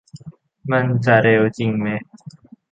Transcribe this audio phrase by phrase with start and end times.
[0.71, 2.01] มันจะเร็วจริงแมะ